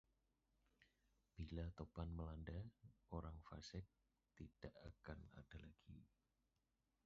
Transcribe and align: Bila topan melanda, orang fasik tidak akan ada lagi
Bila 1.37 1.65
topan 1.77 2.09
melanda, 2.17 2.57
orang 3.19 3.37
fasik 3.47 3.85
tidak 4.37 4.73
akan 4.91 5.19
ada 5.41 5.57
lagi 5.65 5.99